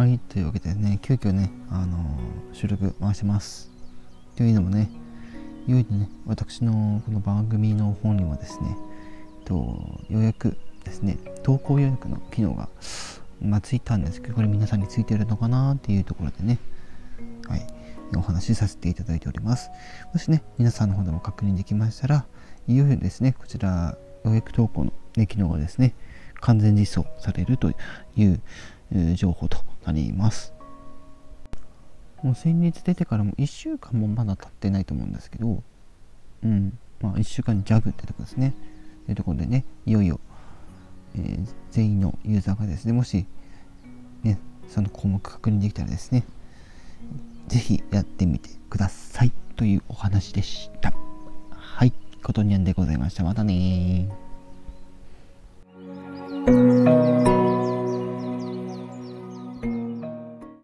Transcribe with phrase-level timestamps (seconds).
[0.00, 3.70] はい、というわけでね、急遽ね、あのー、収録回してます。
[4.34, 4.90] というのもね、
[5.68, 8.78] いよいよね、私のこの番組の方にもですね、
[9.44, 12.70] とようやくですね、投稿予約の機能が、
[13.42, 16.56] まあ、ついたんですけど、これ皆さんについてるのかなっていうところでね、
[17.46, 17.66] はい、
[18.16, 19.68] お話しさせていただいております。
[20.14, 22.24] もしね、皆さんの方でも確認できましたら、
[22.66, 25.92] いよいよですね、こちら、予約投稿の、ね、機能がですね、
[26.40, 27.70] 完全実装されると
[28.16, 28.40] いう
[29.14, 30.52] 情報となります。
[32.22, 35.62] もう先日出てからも1週間もまだ経ってないと思うんですけど、
[36.44, 38.54] うん、まあ1週間にジャグってとこですね。
[39.06, 40.20] というところでね、いよいよ、
[41.16, 43.26] えー、全員のユーザーがですね、もし、
[44.22, 44.38] ね、
[44.68, 46.24] その項目確認できたらですね、
[47.48, 50.92] ぜひやってみてくださいというお話でした。
[51.50, 53.24] はい、ことにゃんでございました。
[53.24, 54.08] またね